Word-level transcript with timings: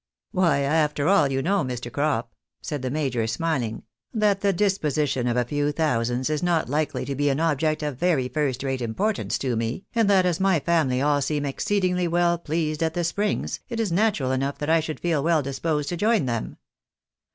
"Why, 0.31 0.61
after 0.61 1.07
all, 1.07 1.31
you 1.31 1.43
know, 1.43 1.63
Mr. 1.63 1.91
Crop," 1.91 2.33
said 2.59 2.81
the 2.81 2.89
major, 2.89 3.27
smiling," 3.27 3.83
that 4.25 4.41
the 4.41 4.51
disposition 4.51 5.27
of 5.27 5.37
a 5.37 5.45
few 5.45 5.71
thousands 5.71 6.27
is 6.27 6.41
not 6.41 6.67
likely 6.67 7.05
to 7.05 7.13
be 7.13 7.29
an 7.29 7.39
object 7.39 7.83
of 7.83 7.97
very 7.99 8.27
first 8.27 8.63
rate 8.63 8.81
importance 8.81 9.37
to 9.37 9.55
me, 9.55 9.85
and 9.93 10.09
that 10.09 10.25
as 10.25 10.39
my 10.39 10.59
family 10.59 11.03
all 11.03 11.21
seem 11.21 11.45
exceedingly 11.45 12.07
well 12.07 12.39
pleased 12.39 12.81
at 12.81 12.95
the 12.95 13.03
springs, 13.03 13.59
it 13.69 13.79
is 13.79 13.91
natural 13.91 14.31
enough 14.31 14.57
that 14.57 14.71
I 14.71 14.79
should 14.79 14.99
feel 14.99 15.21
well 15.23 15.43
disposed 15.43 15.89
to 15.89 15.97
join 15.97 16.25
them. 16.25 16.57